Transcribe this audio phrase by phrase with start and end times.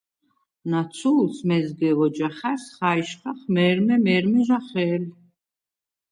[0.69, 5.03] ნაცუ̄ლს მეზგე ვოჯახარს ხაჲშხახ მე̄რმე-მე̄რმე ჟახე̄ლ.